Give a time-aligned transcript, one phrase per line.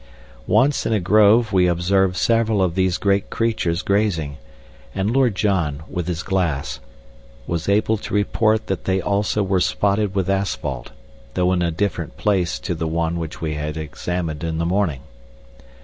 [0.47, 4.37] Once in a grove we observed several of these great creatures grazing,
[4.95, 6.79] and Lord John, with his glass,
[7.45, 10.89] was able to report that they also were spotted with asphalt,
[11.35, 15.01] though in a different place to the one which we had examined in the morning.